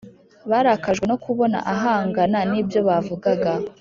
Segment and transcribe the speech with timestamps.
[0.49, 3.51] Barakajwe no kubona ahangana n’ibyo bavugaga